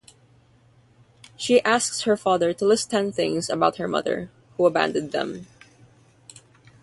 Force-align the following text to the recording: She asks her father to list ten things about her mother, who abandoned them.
She 1.37 1.61
asks 1.61 2.01
her 2.05 2.17
father 2.17 2.53
to 2.53 2.65
list 2.65 2.89
ten 2.89 3.11
things 3.11 3.51
about 3.51 3.75
her 3.75 3.87
mother, 3.87 4.31
who 4.57 4.65
abandoned 4.65 5.11
them. 5.11 5.45